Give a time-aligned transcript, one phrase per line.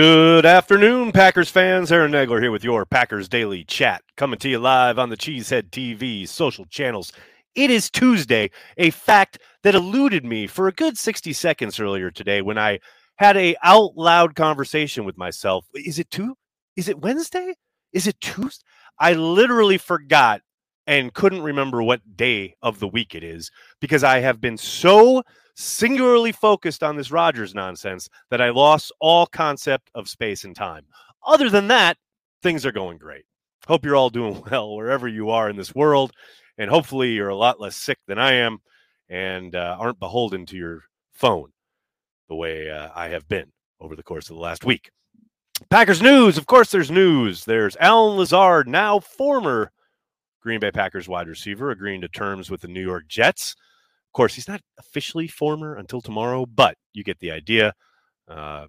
[0.00, 1.92] Good afternoon, Packers fans.
[1.92, 5.68] Aaron Nagler here with your Packers Daily Chat, coming to you live on the Cheesehead
[5.68, 7.12] TV social channels.
[7.54, 12.40] It is Tuesday, a fact that eluded me for a good 60 seconds earlier today
[12.40, 12.78] when I
[13.16, 15.66] had a out loud conversation with myself.
[15.74, 16.34] Is it two?
[16.76, 17.56] Is it Wednesday?
[17.92, 18.64] Is it Tuesday?
[18.98, 20.40] I literally forgot
[20.86, 23.50] and couldn't remember what day of the week it is
[23.82, 25.24] because I have been so
[25.60, 30.86] singularly focused on this Rodgers nonsense that I lost all concept of space and time.
[31.26, 31.96] Other than that,
[32.42, 33.24] things are going great.
[33.66, 36.12] Hope you're all doing well wherever you are in this world.
[36.58, 38.58] And hopefully you're a lot less sick than I am
[39.08, 41.52] and uh, aren't beholden to your phone
[42.28, 44.90] the way uh, I have been over the course of the last week.
[45.68, 46.38] Packers news.
[46.38, 47.44] Of course, there's news.
[47.44, 49.72] There's Allen Lazard, now former
[50.40, 53.56] Green Bay Packers wide receiver, agreeing to terms with the New York Jets.
[54.10, 57.74] Of course, he's not officially former until tomorrow, but you get the idea.
[58.26, 58.66] Uh,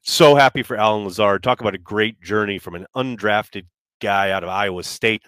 [0.00, 1.42] so happy for Allen Lazard.
[1.42, 3.66] Talk about a great journey from an undrafted
[4.00, 5.22] guy out of Iowa State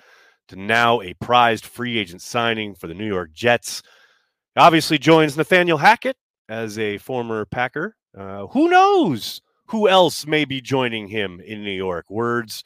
[0.48, 3.82] to now a prized free agent signing for the New York Jets.
[4.56, 6.16] Obviously, joins Nathaniel Hackett
[6.48, 7.96] as a former Packer.
[8.16, 12.06] Uh, who knows who else may be joining him in New York?
[12.08, 12.64] Words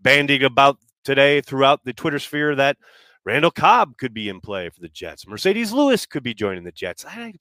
[0.00, 2.76] bandied about today throughout the Twitter sphere that
[3.24, 5.24] Randall Cobb could be in play for the Jets.
[5.24, 7.04] Marcedes Lewis could be joining the Jets.
[7.04, 7.34] I,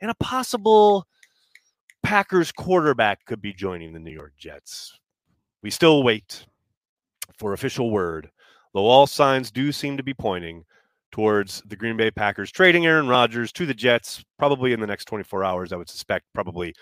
[0.00, 1.06] and a possible
[2.02, 4.98] Packers quarterback could be joining the New York Jets.
[5.62, 6.46] We still wait
[7.38, 8.30] for official word,
[8.72, 10.64] though all signs do seem to be pointing
[11.10, 15.06] towards the Green Bay Packers trading Aaron Rodgers to the Jets probably in the next
[15.06, 15.72] 24 hours.
[15.72, 16.74] I would suspect probably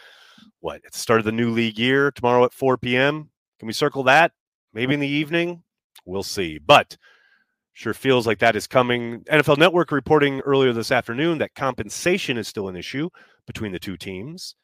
[0.60, 3.30] what at the start of the new league year tomorrow at 4 p.m.
[3.58, 4.32] Can we circle that?
[4.72, 5.62] Maybe in the evening.
[6.04, 6.58] We'll see.
[6.58, 6.96] But
[7.76, 9.20] Sure feels like that is coming.
[9.24, 13.10] NFL Network reporting earlier this afternoon that compensation is still an issue
[13.46, 14.54] between the two teams.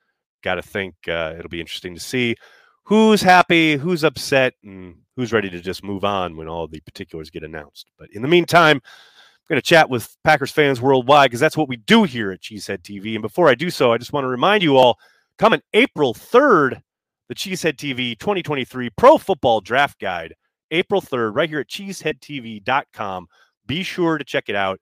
[0.43, 2.37] Got to think uh, it'll be interesting to see
[2.85, 7.29] who's happy, who's upset, and who's ready to just move on when all the particulars
[7.29, 7.91] get announced.
[7.99, 11.69] But in the meantime, I'm going to chat with Packers fans worldwide because that's what
[11.69, 13.13] we do here at Cheesehead TV.
[13.13, 14.99] And before I do so, I just want to remind you all
[15.37, 16.81] coming April 3rd,
[17.29, 20.35] the Cheesehead TV 2023 Pro Football Draft Guide
[20.73, 23.27] April 3rd, right here at cheeseheadtv.com.
[23.67, 24.81] Be sure to check it out.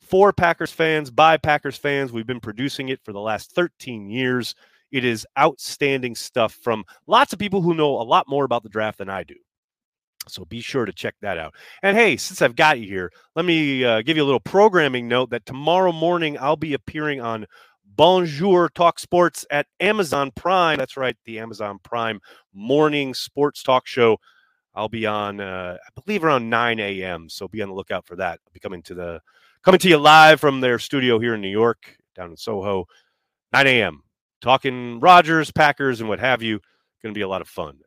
[0.00, 4.54] For Packers fans, by Packers fans, we've been producing it for the last 13 years.
[4.92, 8.68] It is outstanding stuff from lots of people who know a lot more about the
[8.68, 9.34] draft than I do.
[10.28, 11.54] So be sure to check that out.
[11.82, 15.08] And hey, since I've got you here, let me uh, give you a little programming
[15.08, 17.46] note that tomorrow morning I'll be appearing on
[17.84, 20.78] Bonjour Talk Sports at Amazon Prime.
[20.78, 22.20] That's right, the Amazon Prime
[22.52, 24.18] morning sports talk show
[24.74, 27.28] I'll be on, uh, I believe, around 9 a.m.
[27.28, 28.40] So be on the lookout for that.
[28.44, 29.20] I'll be coming to the
[29.64, 32.86] coming to you live from their studio here in New York, down in Soho,
[33.52, 34.02] 9 a.m.
[34.40, 36.60] Talking Rodgers, Packers, and what have you.
[37.02, 37.78] Going to be a lot of fun.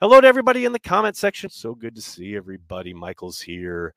[0.00, 1.48] Hello to everybody in the comment section.
[1.48, 2.92] So good to see everybody.
[2.92, 3.94] Michael's here.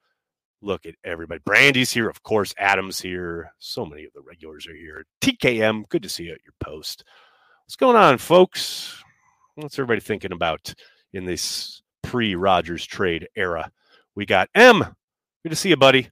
[0.61, 1.41] Look at everybody.
[1.43, 2.53] Brandy's here, of course.
[2.57, 3.53] Adam's here.
[3.59, 5.05] So many of the regulars are here.
[5.21, 7.03] TKM, good to see you at your post.
[7.65, 9.01] What's going on, folks?
[9.55, 10.73] What's everybody thinking about
[11.13, 13.71] in this pre Rodgers trade era.
[14.15, 14.79] We got M.
[15.43, 16.09] Good to see you, buddy.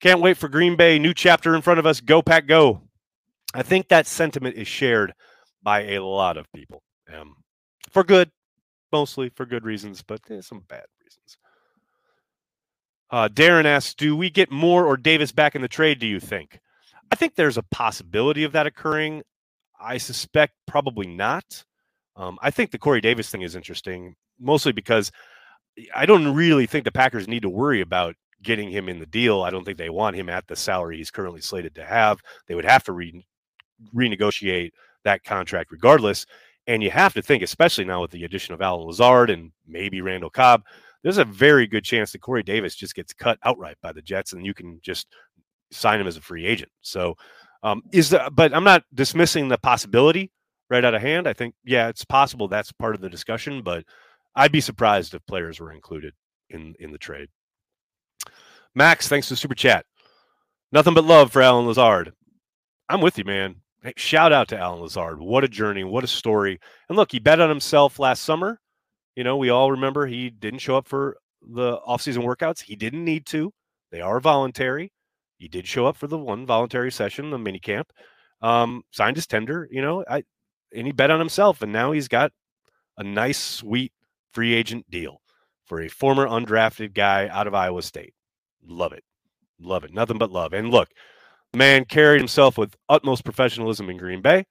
[0.00, 0.96] Can't wait for Green Bay.
[0.96, 2.00] New chapter in front of us.
[2.00, 2.82] Go, Pack, go.
[3.52, 5.12] I think that sentiment is shared
[5.60, 6.84] by a lot of people.
[7.12, 7.34] Um,
[7.90, 8.30] for good,
[8.92, 11.36] mostly for good reasons, but eh, some bad reasons.
[13.10, 16.20] Uh, Darren asks, do we get Moore or Davis back in the trade, do you
[16.20, 16.60] think?
[17.10, 19.24] I think there's a possibility of that occurring.
[19.80, 21.64] I suspect probably not.
[22.14, 25.10] Um, I think the Corey Davis thing is interesting, mostly because
[25.94, 29.42] I don't really think the Packers need to worry about getting him in the deal.
[29.42, 32.20] I don't think they want him at the salary he's currently slated to have.
[32.46, 33.26] They would have to re-
[33.94, 34.70] renegotiate
[35.04, 36.26] that contract regardless.
[36.66, 40.00] And you have to think, especially now with the addition of Allen Lazard and maybe
[40.00, 40.62] Randall Cobb,
[41.02, 44.32] there's a very good chance that Corey Davis just gets cut outright by the Jets,
[44.32, 45.06] and you can just
[45.70, 46.70] sign him as a free agent.
[46.82, 47.16] So,
[47.62, 50.30] um, is the but I'm not dismissing the possibility
[50.68, 51.26] right out of hand.
[51.26, 53.84] I think yeah, it's possible that's part of the discussion, but
[54.34, 56.14] I'd be surprised if players were included
[56.48, 57.28] in in the trade.
[58.74, 59.84] Max, thanks for the super chat.
[60.72, 62.12] Nothing but love for Allen Lazard.
[62.88, 63.56] I'm with you, man.
[63.82, 65.20] Hey, shout out to Allen Lazard.
[65.20, 65.84] What a journey.
[65.84, 66.60] What a story.
[66.88, 68.60] And look, he bet on himself last summer.
[69.16, 72.62] You know, we all remember he didn't show up for the offseason workouts.
[72.62, 73.52] He didn't need to.
[73.90, 74.92] They are voluntary.
[75.38, 77.92] He did show up for the one voluntary session, the mini camp.
[78.42, 80.22] Um, signed his tender, you know, I
[80.72, 81.62] and he bet on himself.
[81.62, 82.32] And now he's got
[82.96, 83.92] a nice, sweet
[84.32, 85.20] free agent deal
[85.64, 88.14] for a former undrafted guy out of Iowa State.
[88.66, 89.04] Love it.
[89.60, 89.92] Love it.
[89.92, 90.52] Nothing but love.
[90.52, 90.88] And look,
[91.54, 94.44] man carried himself with utmost professionalism in Green Bay,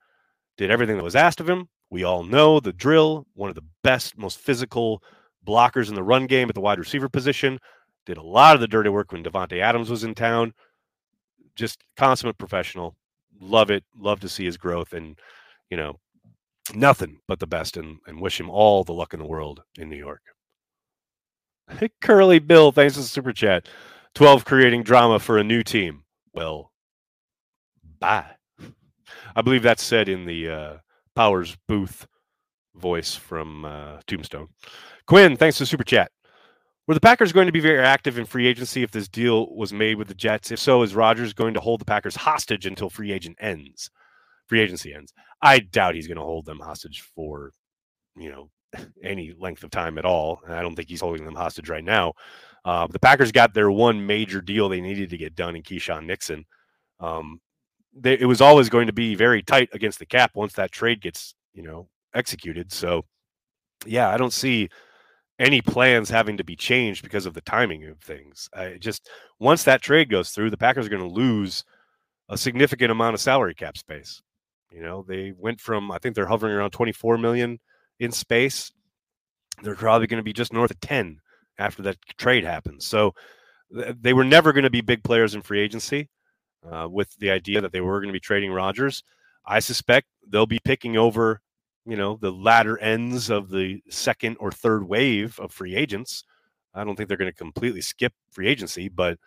[0.58, 3.66] did everything that was asked of him, We all know the drill, one of the
[3.84, 5.02] best, most physical
[5.46, 7.60] blockers in the run game at the wide receiver position.
[8.06, 10.54] Did a lot of the dirty work when Davante Adams was in town.
[11.56, 12.96] Just consummate professional.
[13.40, 13.84] Love it.
[13.98, 14.94] Love to see his growth.
[14.94, 15.18] And,
[15.70, 16.00] you know,
[16.76, 19.90] nothing but the best and, and wish him all the luck in the world in
[19.90, 20.22] New York.
[22.02, 23.68] Curly Bill, thanks for the super chat.
[24.16, 26.04] 12 creating drama for a new team.
[26.34, 26.72] Well,
[28.00, 28.26] bye.
[29.36, 30.78] I believe that's said in the uh,
[31.16, 32.06] Powers Boothe
[32.76, 34.48] voice from uh, Tombstone.
[35.06, 36.12] Quinn, thanks for the super chat.
[36.88, 39.72] Were the Packers going to be very active in free agency if this deal was
[39.72, 40.50] made with the Jets?
[40.50, 43.92] If so, is Rodgers going to hold the Packers hostage until free agent ends?
[44.48, 45.14] Free agency ends.
[45.42, 47.52] I doubt he's going to hold them hostage for,
[48.18, 48.50] you know,
[49.04, 50.42] any length of time at all.
[50.46, 52.14] And I don't think he's holding them hostage right now.
[52.66, 56.06] Uh, the Packers got their one major deal they needed to get done in Keisean
[56.06, 56.46] Nixon.
[57.00, 57.40] Um,
[57.94, 61.02] they, it was always going to be very tight against the cap once that trade
[61.02, 62.72] gets, you know, executed.
[62.72, 63.06] So,
[63.86, 64.70] yeah, I don't see
[65.40, 68.50] any plans having to be changed because of the timing of things.
[68.54, 69.10] I just
[69.40, 71.64] once that trade goes through, the Packers are going to lose
[72.28, 74.22] a significant amount of salary cap space.
[74.72, 77.60] You know, they went from I think they're hovering around 24 million
[78.00, 78.72] in space.
[79.64, 81.20] They're probably going to be just north of 10
[81.58, 82.86] after that trade happens.
[82.86, 83.14] So
[83.74, 86.10] th- they were never going to be big players in free agency.
[86.70, 89.02] Uh, with the idea that they were going to be trading Rodgers,
[89.46, 91.40] I suspect they'll be picking over
[91.86, 96.24] you know the latter ends of the second or third wave of free agents.
[96.74, 99.18] I don't think they're going to completely skip free agency, but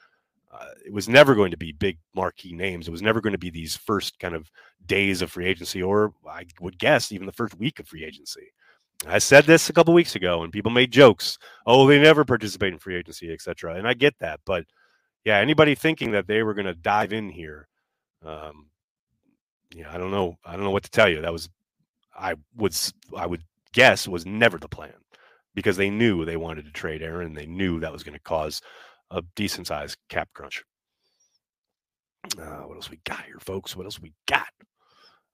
[0.52, 2.86] uh, it was never going to be big marquee names.
[2.86, 4.50] It was never going to be these first kind of
[4.84, 8.52] days of free agency, or I would guess even the first week of free agency.
[9.06, 11.38] I said this a couple weeks ago, and people made jokes.
[11.66, 13.74] Oh, they never participate in free agency, etc.
[13.74, 14.64] And I get that, but
[15.24, 17.68] yeah, anybody thinking that they were going to dive in here,
[18.24, 18.66] um,
[19.74, 20.36] yeah, I don't know.
[20.44, 21.22] I don't know what to tell you.
[21.22, 21.48] That was
[22.16, 22.76] I would
[23.16, 24.92] I would guess was never the plan
[25.54, 28.20] because they knew they wanted to trade Aaron and they knew that was going to
[28.20, 28.60] cause
[29.12, 30.64] a decent sized cap crunch.
[32.38, 33.76] Uh, what else we got here, folks?
[33.76, 34.48] What else we got?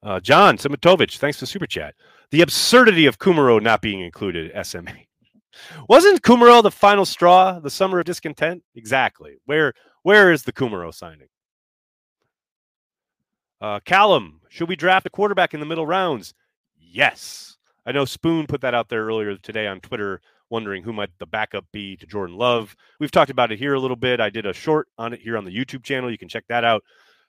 [0.03, 1.95] Uh, John Simitovich, thanks for super chat.
[2.31, 4.93] The absurdity of Kumerow not being included SMA.
[5.89, 8.63] Wasn't Kumerow the final straw, the summer of discontent?
[8.75, 9.37] Exactly.
[9.47, 9.73] Where
[10.03, 11.29] where is the Kumerow signing?
[13.61, 16.35] Uh, Callum, should we draft a quarterback in the middle rounds?
[16.91, 17.57] yes.
[17.87, 21.27] I know Spoon put that out there earlier today on Twitter, wondering who might the
[21.27, 22.75] backup be to Jordan Love.
[23.01, 24.21] We've talked about it here a little bit.
[24.21, 26.11] I did a short on it here on the YouTube channel.
[26.11, 26.83] You can check that out.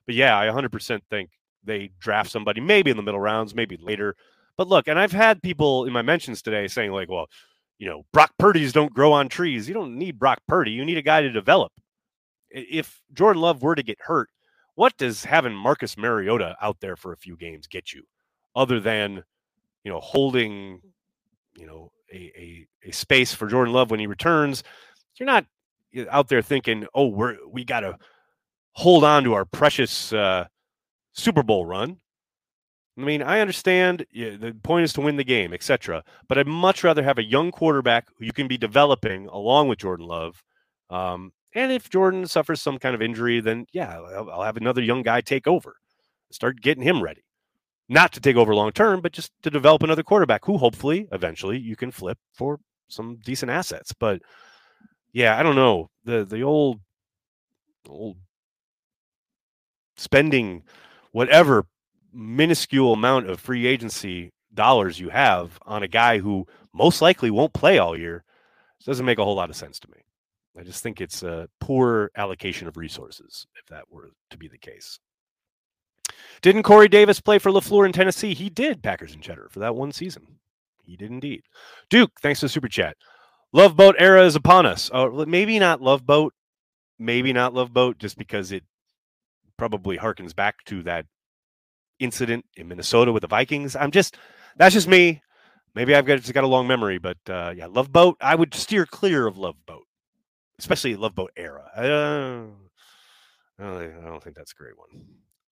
[0.06, 1.30] But yeah, I 100% think
[1.64, 4.16] they draft somebody maybe in the middle rounds, maybe later.
[4.56, 7.26] But look, and I've had people in my mentions today saying, like, well,
[7.78, 9.68] you know, Brock Purdy's don't grow on trees.
[9.68, 10.70] You don't need Brock Purdy.
[10.70, 11.72] You need a guy to develop.
[12.50, 14.28] If Jordan Love were to get hurt,
[14.74, 18.02] what does having Marcus Mariota out there for a few games get you
[18.54, 19.24] other than
[19.84, 20.80] you know, holding,
[21.56, 24.62] you know, a, a, a space for Jordan Love when he returns,
[25.16, 25.46] you're not
[26.10, 27.96] out there thinking, oh, we're we got to
[28.72, 30.46] hold on to our precious uh,
[31.12, 31.98] Super Bowl run.
[32.98, 36.04] I mean, I understand yeah, the point is to win the game, etc.
[36.28, 39.78] But I'd much rather have a young quarterback who you can be developing along with
[39.78, 40.42] Jordan Love.
[40.90, 44.82] Um, and if Jordan suffers some kind of injury, then yeah, I'll, I'll have another
[44.82, 45.76] young guy take over,
[46.30, 47.22] start getting him ready
[47.90, 51.58] not to take over long term, but just to develop another quarterback who hopefully eventually
[51.58, 53.92] you can flip for some decent assets.
[53.92, 54.22] But
[55.12, 55.90] yeah, I don't know.
[56.04, 56.80] The the old
[57.88, 58.16] old
[59.96, 60.62] spending
[61.10, 61.66] whatever
[62.12, 67.52] minuscule amount of free agency dollars you have on a guy who most likely won't
[67.52, 68.24] play all year
[68.86, 69.98] doesn't make a whole lot of sense to me.
[70.58, 74.58] I just think it's a poor allocation of resources if that were to be the
[74.58, 74.98] case.
[76.42, 78.34] Didn't Corey Davis play for LaFleur in Tennessee?
[78.34, 80.38] He did, Packers and Cheddar, for that one season.
[80.84, 81.42] He did indeed.
[81.88, 82.96] Duke, thanks for the super chat.
[83.52, 84.90] Love Boat era is upon us.
[84.92, 86.34] Oh, maybe not Love Boat.
[86.98, 88.62] Maybe not Love Boat, just because it
[89.56, 91.06] probably harkens back to that
[91.98, 93.76] incident in Minnesota with the Vikings.
[93.76, 94.16] I'm just,
[94.56, 95.22] that's just me.
[95.74, 98.16] Maybe I've got just got a long memory, but uh, yeah, Love Boat.
[98.20, 99.86] I would steer clear of Love Boat,
[100.58, 101.70] especially Love Boat era.
[101.76, 102.46] Uh,
[103.62, 104.88] I don't think that's a great one.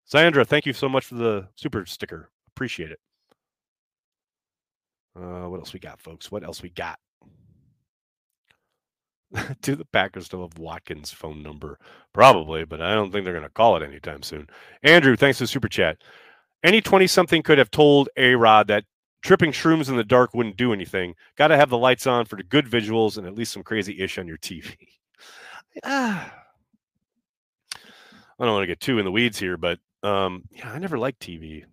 [0.08, 2.30] Sandra, thank you so much for the super sticker.
[2.56, 3.00] Appreciate it.
[5.18, 6.32] Uh, what else we got, folks?
[6.32, 6.98] What else we got?
[9.62, 11.78] Do the Packers still have Watkins' phone number?
[12.14, 14.48] Probably, but I don't think they're going to call it anytime soon.
[14.82, 15.98] Andrew, thanks for the super chat.
[16.64, 18.86] Any 20 something could have told A Rod that
[19.22, 21.16] tripping shrooms in the dark wouldn't do anything.
[21.36, 24.00] Got to have the lights on for the good visuals and at least some crazy
[24.00, 24.74] ish on your TV.
[25.84, 26.34] ah.
[28.40, 30.98] I don't want to get too in the weeds here, but um, yeah, I never
[30.98, 31.64] liked TV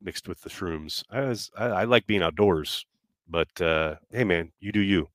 [0.00, 1.04] mixed with the shrooms.
[1.10, 2.84] I was I, I like being outdoors,
[3.28, 5.08] but uh, hey, man, you do you.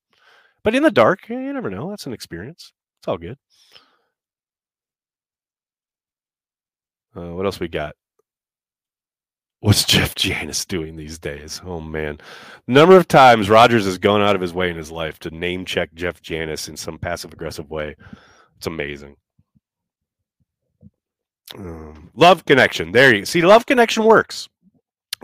[0.64, 1.90] But in the dark, you never know.
[1.90, 2.74] That's an experience.
[3.00, 3.38] It's all good.
[7.16, 7.96] Uh, what else we got?
[9.60, 11.62] What's Jeff Janis doing these days?
[11.66, 12.20] Oh man,
[12.68, 15.66] number of times Rodgers has gone out of his way in his life to name
[15.66, 17.96] check Jeff Janis in some passive aggressive way.
[18.58, 19.16] It's amazing.
[21.56, 22.92] Um, love connection.
[22.92, 23.42] There you see.
[23.42, 24.50] Love connection works.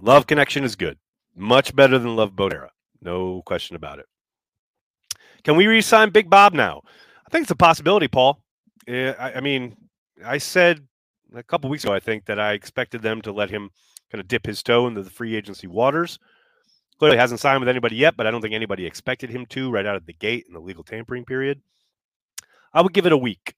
[0.02, 0.98] Love connection is good.
[1.36, 2.72] Much better than Love Boat Era.
[3.02, 4.06] No question about it.
[5.44, 6.82] Can we re-sign Big Bob now?
[7.26, 8.42] I think it's a possibility, Paul.
[8.88, 9.76] Yeah, I, I mean,
[10.24, 10.88] I said
[11.36, 13.70] a couple weeks ago, I think that I expected them to let him
[14.12, 16.20] kind of dip his toe into the free agency waters.
[17.00, 19.86] Clearly hasn't signed with anybody yet, but I don't think anybody expected him to right
[19.86, 21.62] out of the gate in the legal tampering period.
[22.74, 23.56] I would give it a week.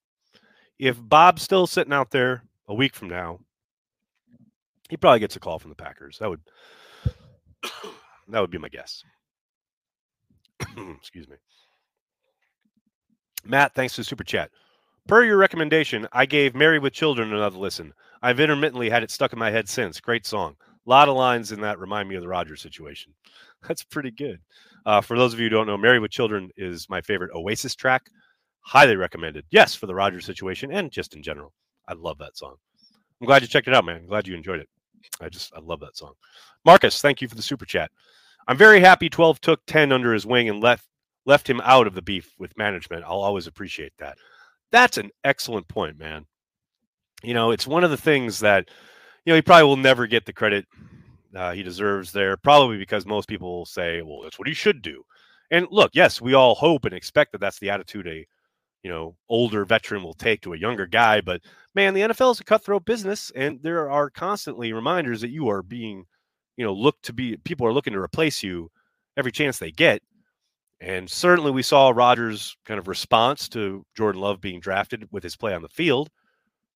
[0.80, 3.40] If Bob's still sitting out there a week from now,
[4.90, 6.18] he probably gets a call from the Packers.
[6.20, 6.42] That would
[8.30, 9.04] that would be my guess.
[10.98, 11.36] Excuse me.
[13.44, 14.52] Matt, thanks for the super chat.
[15.08, 17.94] Per your recommendation, I gave Married with Children another listen.
[18.24, 20.00] I've intermittently had it stuck in my head since.
[20.00, 20.56] Great song.
[20.86, 23.14] A lot of lines in that remind me of the Rodgers situation.
[23.68, 24.40] That's pretty good.
[24.86, 27.76] Uh, for those of you who don't know, Married with Children is my favorite Oasis
[27.76, 28.10] track.
[28.62, 29.46] Highly recommended.
[29.52, 31.54] Yes, for the Rodgers situation and just in general.
[31.88, 32.56] I love that song.
[33.22, 33.98] I'm glad you checked it out, man.
[33.98, 34.70] I'm glad you enjoyed it.
[35.22, 36.13] I just, I love that song.
[36.65, 37.92] Marcus, thank you for the super chat.
[38.48, 40.86] I'm very happy 12 took 10 under his wing and left
[41.25, 43.04] left him out of the beef with management.
[43.04, 44.18] I'll always appreciate that.
[44.72, 46.25] That's an excellent point, man.
[47.24, 48.70] You know, it's one of the things that,
[49.25, 50.68] you know, he probably will never get the credit
[51.36, 54.82] uh, he deserves there, probably because most people will say, well, that's what he should
[54.82, 55.04] do.
[55.51, 58.25] And look, yes, we all hope and expect that that's the attitude a,
[58.86, 61.20] you know, older veteran will take to a younger guy.
[61.20, 61.42] But
[61.74, 65.63] man, the NFL is a cutthroat business, and there are constantly reminders that you are
[65.63, 66.06] being,
[66.56, 68.70] you know, looked to be, people are looking to replace you
[69.18, 70.04] every chance they get.
[70.80, 75.36] And certainly we saw rodgers kind of response to Jordan Love being drafted with his
[75.36, 76.12] play on the field.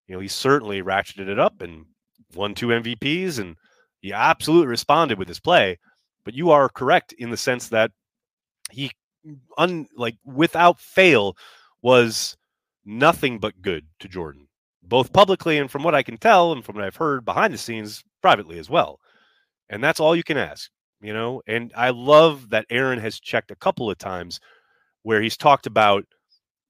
[0.07, 1.85] You know, he certainly ratcheted it up and
[2.33, 3.55] won two MVPs and
[4.01, 5.77] he absolutely responded with his play.
[6.25, 7.91] But you are correct in the sense that
[8.71, 8.89] he
[9.59, 11.35] un like without fail
[11.81, 12.37] was
[12.85, 14.47] nothing but good to Jordan,
[14.83, 17.57] both publicly and from what I can tell and from what I've heard behind the
[17.57, 18.99] scenes privately as well.
[19.69, 20.69] And that's all you can ask
[21.01, 24.39] you know and i love that aaron has checked a couple of times
[25.03, 26.03] where he's talked about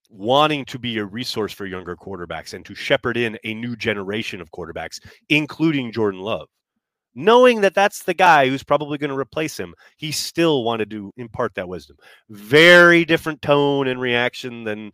[0.10, 4.42] wanting to be a resource for younger quarterbacks and to shepherd in a new generation
[4.42, 5.00] of quarterbacks
[5.30, 6.48] including jordan love
[7.16, 11.12] knowing that that's the guy who's probably going to replace him he still wanted to
[11.18, 11.98] impart that wisdom
[12.30, 14.92] very different tone and reaction than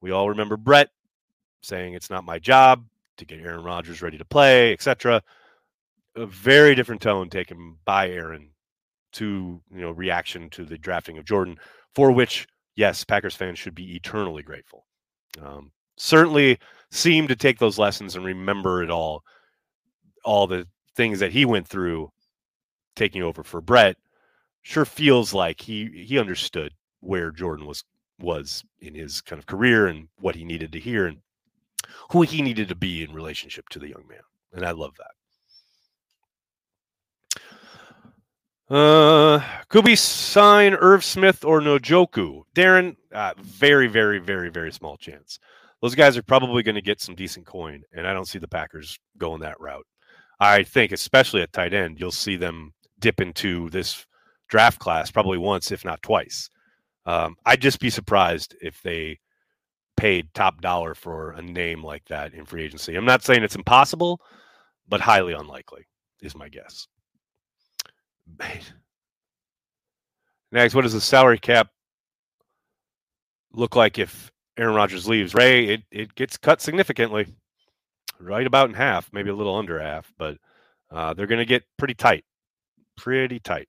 [0.00, 0.90] we all remember brett
[1.62, 2.84] saying it's not my job
[3.16, 5.22] to get aaron rodgers ready to play etc
[6.16, 8.50] a very different tone taken by aaron
[9.12, 11.56] to you know reaction to the drafting of Jordan,
[11.94, 12.46] for which
[12.76, 14.86] yes, Packers fans should be eternally grateful.
[15.42, 16.58] Um, certainly
[16.90, 19.22] seem to take those lessons and remember it all,
[20.24, 20.66] all the
[20.98, 22.10] things that he went through
[22.96, 23.96] taking over for Brett.
[24.62, 27.84] Sure feels like he he understood where Jordan was
[28.18, 31.18] was in his kind of career and what he needed to hear and
[32.10, 34.18] who he needed to be in relationship to the young man.
[34.52, 35.14] And I love that.
[38.74, 42.42] Uh, could we sign Irv Smith or Njoku?
[42.54, 45.38] Darren, uh, very, very, very, very small chance.
[45.80, 48.48] Those guys are probably going to get some decent coin, and I don't see the
[48.48, 49.86] Packers going that route.
[50.40, 54.06] I think, especially at tight end, you'll see them dip into this
[54.48, 56.48] draft class probably once, if not twice.
[57.06, 59.18] Um, I'd just be surprised if they
[59.96, 62.94] paid top dollar for a name like that in free agency.
[62.94, 64.20] I'm not saying it's impossible,
[64.88, 65.86] but highly unlikely
[66.20, 66.86] is my guess.
[70.52, 71.68] Next, what does the salary cap
[73.52, 75.34] look like if Aaron Rodgers leaves?
[75.34, 77.26] Ray, it, it gets cut significantly,
[78.20, 80.38] right about in half, maybe a little under half, but
[80.90, 82.24] uh, they're going to get pretty tight,
[82.96, 83.68] pretty tight.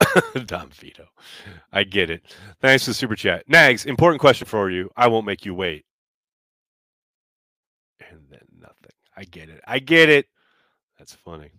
[0.46, 1.06] Dom Vito.
[1.72, 2.22] I get it.
[2.60, 3.44] Thanks for the super chat.
[3.48, 4.90] Nags, important question for you.
[4.96, 5.84] I won't make you wait.
[8.10, 8.92] And then nothing.
[9.16, 9.60] I get it.
[9.66, 10.26] I get it.
[10.98, 11.50] That's funny.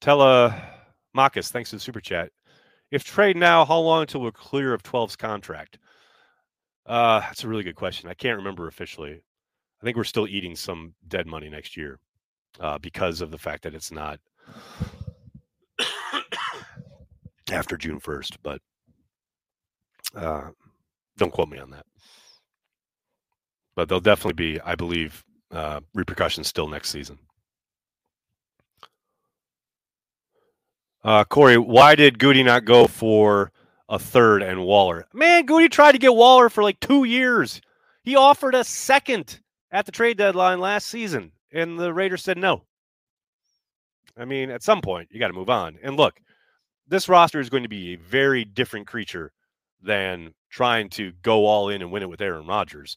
[0.00, 2.30] Telemachus, thanks for the super chat.
[2.90, 5.78] If trade now, how long until we're clear of 12's contract?
[6.86, 8.08] Uh, that's a really good question.
[8.08, 9.22] I can't remember officially.
[9.80, 11.98] I think we're still eating some dead money next year
[12.60, 14.20] uh, because of the fact that it's not
[17.50, 18.60] after June 1st, but
[20.14, 20.50] uh,
[21.16, 21.86] don't quote me on that.
[23.76, 27.18] But there'll definitely be, I believe, uh, repercussions still next season.
[31.02, 33.52] Uh, Corey, why did Goody not go for
[33.88, 35.06] a third and Waller?
[35.12, 37.60] Man, Goody tried to get Waller for like two years.
[38.02, 42.62] He offered a second at the trade deadline last season, and the Raiders said no.
[44.16, 45.78] I mean, at some point, you got to move on.
[45.82, 46.20] And look,
[46.86, 49.32] this roster is going to be a very different creature
[49.82, 52.96] than trying to go all in and win it with Aaron Rodgers.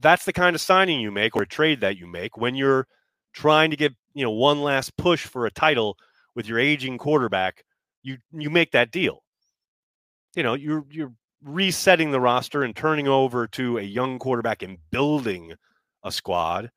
[0.00, 2.86] That's the kind of signing you make or trade that you make when you're
[3.32, 5.96] trying to get, you know, one last push for a title
[6.34, 7.64] with your aging quarterback.
[8.02, 9.23] You you make that deal.
[10.34, 11.12] You know, you're you're
[11.42, 15.54] resetting the roster and turning over to a young quarterback and building
[16.02, 16.70] a squad.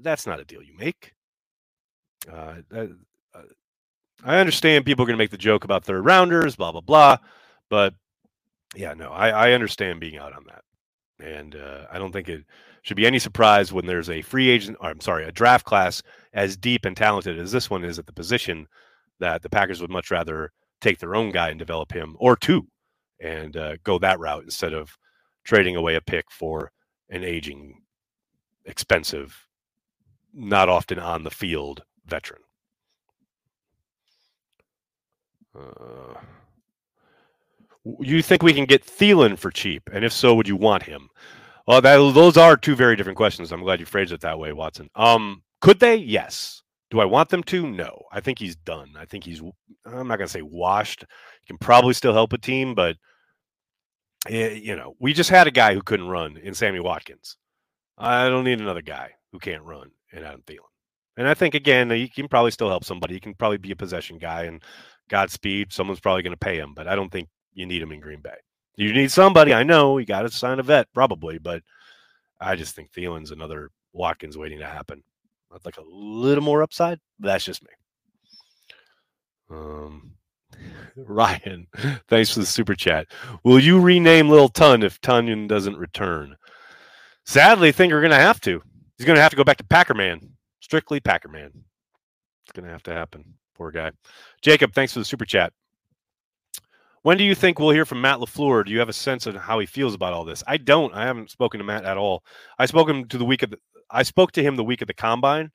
[0.00, 1.12] That's not a deal you make.
[2.30, 2.86] Uh, uh,
[4.24, 7.16] I understand people are going to make the joke about third rounders, blah blah blah,
[7.68, 7.94] but
[8.74, 10.62] yeah, no, I, I understand being out on that,
[11.24, 12.44] and uh, I don't think it
[12.82, 14.76] should be any surprise when there's a free agent.
[14.80, 18.06] Or, I'm sorry, a draft class as deep and talented as this one is at
[18.06, 18.66] the position
[19.18, 22.66] that the Packers would much rather take their own guy and develop him or two,
[23.22, 24.98] and uh, go that route instead of
[25.44, 26.72] trading away a pick for
[27.08, 27.80] an aging,
[28.64, 29.46] expensive,
[30.34, 32.42] not often on the field veteran.
[35.54, 36.14] Uh,
[38.00, 39.88] you think we can get Thielen for cheap?
[39.92, 41.08] And if so, would you want him?
[41.66, 43.52] Well, that, those are two very different questions.
[43.52, 44.88] I'm glad you phrased it that way, Watson.
[44.94, 45.96] Um, could they?
[45.96, 46.62] Yes.
[46.90, 47.68] Do I want them to?
[47.70, 48.02] No.
[48.12, 48.90] I think he's done.
[48.98, 49.40] I think he's.
[49.86, 51.04] I'm not going to say washed.
[51.40, 52.96] He can probably still help a team, but
[54.28, 57.36] eh, you know, we just had a guy who couldn't run in Sammy Watkins.
[57.98, 60.58] I don't need another guy who can't run in Adam Thielen.
[61.16, 63.14] And I think again, he can probably still help somebody.
[63.14, 64.62] He can probably be a possession guy and
[65.08, 65.72] Godspeed.
[65.72, 68.20] Someone's probably going to pay him, but I don't think you need him in Green
[68.20, 68.36] Bay.
[68.76, 69.52] You need somebody.
[69.52, 71.62] I know you got to sign a vet probably, but
[72.40, 75.02] I just think Thielen's another Watkins waiting to happen.
[75.52, 76.98] I'd like a little more upside.
[77.18, 77.68] that's just me.
[79.50, 80.14] Um,
[80.96, 81.66] Ryan,
[82.08, 83.06] thanks for the super chat.
[83.44, 86.36] Will you rename Lil Tun if Tonyan doesn't return?
[87.24, 88.62] Sadly, I think we're going to have to.
[88.98, 90.30] He's going to have to go back to Packerman.
[90.60, 91.50] Strictly Packerman.
[92.44, 93.34] It's going to have to happen.
[93.54, 93.92] Poor guy.
[94.42, 95.52] Jacob, thanks for the super chat.
[97.02, 98.64] When do you think we'll hear from Matt LaFleur?
[98.64, 100.44] Do you have a sense of how he feels about all this?
[100.46, 100.94] I don't.
[100.94, 102.22] I haven't spoken to Matt at all.
[102.58, 103.58] I spoke him to the week of the,
[103.90, 105.50] I spoke to him the week of the combine,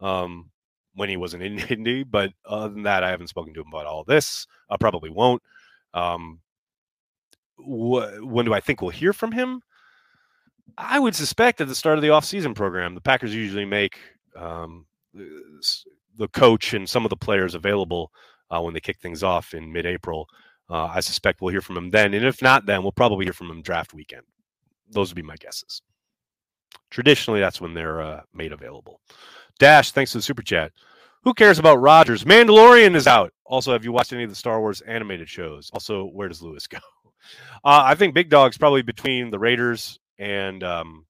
[0.00, 0.50] um,
[0.94, 2.02] when he wasn't in Indy.
[2.04, 4.46] But other than that, I haven't spoken to him about all this.
[4.70, 5.42] I probably won't.
[5.94, 6.40] Um,
[7.56, 9.62] wh- when do I think we'll hear from him?
[10.78, 13.98] I would suspect at the start of the offseason program, the Packers usually make
[14.36, 18.10] um, the coach and some of the players available
[18.50, 20.28] uh, when they kick things off in mid-April.
[20.70, 23.34] Uh, I suspect we'll hear from him then, and if not, then we'll probably hear
[23.34, 24.22] from him draft weekend.
[24.90, 25.82] Those would be my guesses.
[26.90, 29.00] Traditionally, that's when they're uh, made available.
[29.58, 30.72] Dash, thanks to the super chat.
[31.24, 32.24] Who cares about Rogers?
[32.24, 33.32] Mandalorian is out.
[33.44, 35.70] Also, have you watched any of the Star Wars animated shows?
[35.72, 36.78] Also, where does Lewis go?
[37.64, 41.06] Uh, I think Big Dog's probably between the Raiders and um,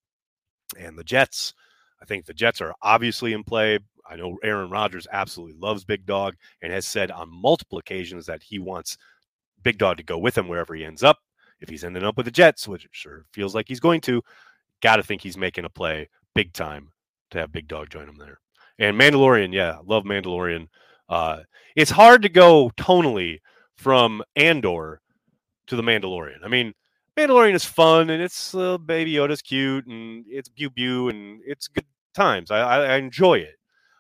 [0.78, 1.54] and the Jets.
[2.00, 3.78] I think the Jets are obviously in play.
[4.08, 8.42] I know Aaron Rodgers absolutely loves Big Dog and has said on multiple occasions that
[8.42, 8.98] he wants
[9.62, 11.18] Big Dog to go with him wherever he ends up.
[11.60, 14.20] If he's ending up with the Jets, which sure feels like he's going to,
[14.82, 16.90] got to think he's making a play big time
[17.30, 18.38] to have Big Dog join him there.
[18.78, 20.68] And Mandalorian, yeah, love Mandalorian.
[21.08, 21.40] Uh,
[21.76, 23.38] it's hard to go tonally
[23.76, 25.00] from Andor
[25.66, 26.44] to the Mandalorian.
[26.44, 26.74] I mean,
[27.16, 31.68] Mandalorian is fun and it's uh, Baby Yoda's cute and it's Bew Bew and it's
[31.68, 32.50] good times.
[32.50, 33.56] I, I, I enjoy it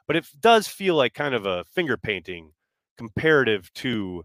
[0.06, 2.52] but it does feel like kind of a finger painting
[2.98, 4.24] comparative to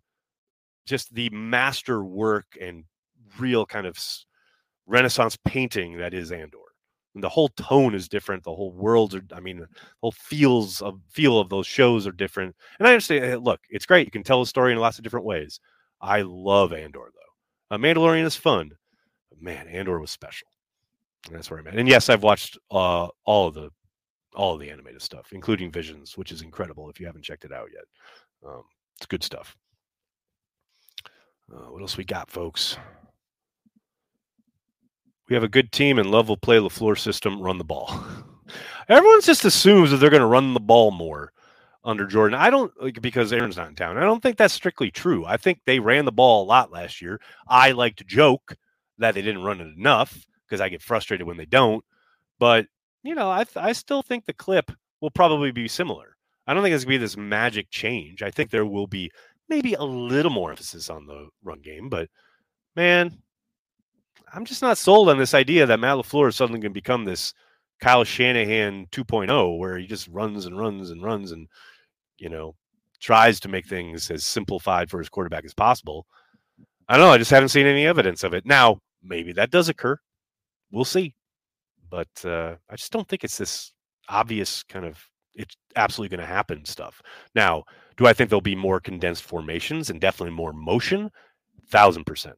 [0.86, 2.84] just the master work and
[3.39, 3.98] real kind of
[4.88, 6.58] renaissance painting that is andor
[7.15, 9.67] and the whole tone is different the whole worlds are i mean the
[10.02, 14.06] whole feels of feel of those shows are different and i understand look it's great
[14.08, 15.60] you can tell a story in lots of different ways
[16.02, 18.71] i love andor though uh, mandalorian is fun
[19.30, 20.47] but man andor was special
[21.28, 23.69] and that's where i'm at and yes i've watched uh, all of the
[24.38, 27.52] all of the animated stuff, including Visions, which is incredible if you haven't checked it
[27.52, 27.84] out yet.
[28.47, 28.63] Um,
[28.95, 29.58] it's good stuff.
[31.52, 32.78] Uh, what else we got, folks?
[35.30, 38.04] We have a good team, and Love will play LaFleur system, run the ball.
[38.90, 41.34] Everyone just assumes that they're going to run the ball more
[41.84, 42.38] under Jordan.
[42.40, 43.98] I don't like because Aaron's not in town.
[43.98, 45.26] I don't think that's strictly true.
[45.26, 47.20] I think they ran the ball a lot last year.
[47.48, 48.56] I like to joke
[48.98, 51.84] that they didn't run it enough because I get frustrated when they don't.
[52.40, 52.68] But
[53.04, 56.18] you know, I I still think the clip will probably be similar.
[56.46, 58.22] I don't think it's gonna be this magic change.
[58.22, 59.10] I think there will be
[59.50, 62.10] maybe a little more emphasis on the run game, but
[62.76, 63.18] man,
[64.34, 67.06] I'm just not sold on this idea that Matt LaFleur is suddenly going to become
[67.06, 67.34] this
[67.80, 71.48] Kyle Shanahan 2.0, where he just runs and runs and runs and,
[72.18, 72.56] you know,
[73.00, 76.06] tries to make things as simplified for his quarterback as possible.
[76.90, 77.12] I don't know.
[77.12, 78.46] I just haven't seen any evidence of it.
[78.46, 79.98] Now, maybe that does occur.
[80.72, 81.13] We'll see.
[81.90, 83.74] But uh, I just don't think it's this
[84.10, 85.02] obvious kind of
[85.36, 87.02] it's absolutely going to happen stuff.
[87.36, 87.63] Now,
[87.96, 91.12] do I think there'll be more condensed formations and definitely more motion?
[91.70, 92.36] Thousand percent.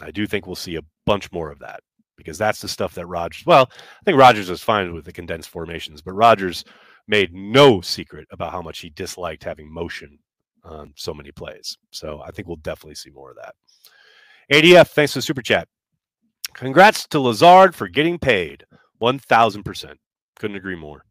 [0.00, 1.80] I do think we'll see a bunch more of that
[2.16, 3.44] because that's the stuff that Rodgers.
[3.46, 6.64] Well, I think Rodgers was fine with the condensed formations, but Rodgers
[7.08, 10.18] made no secret about how much he disliked having motion
[10.64, 11.76] on so many plays.
[11.90, 13.54] So I think we'll definitely see more of that.
[14.52, 15.68] ADF, thanks for the super chat.
[16.54, 18.64] Congrats to Lazard for getting paid.
[19.00, 19.94] 1000%.
[20.38, 21.04] Couldn't agree more.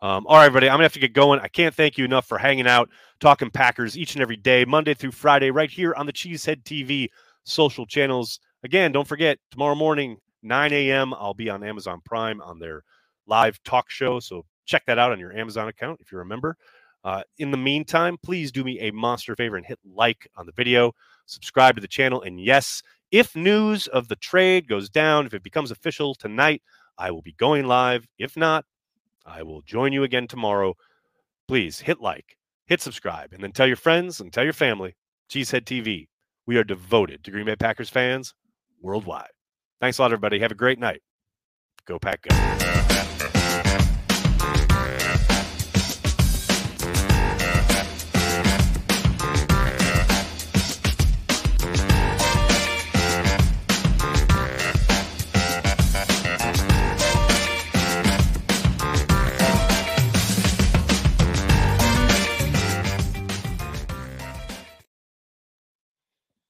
[0.00, 1.38] Um, all right, everybody, I'm going to have to get going.
[1.40, 2.88] I can't thank you enough for hanging out,
[3.20, 7.08] talking Packers each and every day, Monday through Friday, right here on the Cheesehead TV
[7.44, 8.40] social channels.
[8.64, 12.82] Again, don't forget, tomorrow morning, 9 a.m., I'll be on Amazon Prime on their
[13.26, 14.20] live talk show.
[14.20, 16.56] So check that out on your Amazon account if you're a member.
[17.04, 20.52] Uh, in the meantime, please do me a monster favor and hit like on the
[20.52, 20.94] video,
[21.26, 22.22] subscribe to the channel.
[22.22, 26.62] And yes, if news of the trade goes down, if it becomes official tonight,
[26.96, 28.06] I will be going live.
[28.18, 28.64] If not,
[29.26, 30.76] I will join you again tomorrow.
[31.48, 34.94] Please hit like, hit subscribe, and then tell your friends and tell your family.
[35.28, 36.08] Cheesehead TV.
[36.46, 38.34] We are devoted to Green Bay Packers fans
[38.80, 39.30] worldwide.
[39.80, 40.40] Thanks a lot, everybody.
[40.40, 41.02] Have a great night.
[41.86, 42.61] Go Pack Go.